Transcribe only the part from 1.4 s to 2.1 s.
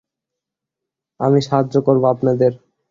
সাহায্য করবো